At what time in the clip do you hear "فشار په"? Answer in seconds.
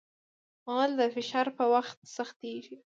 1.15-1.65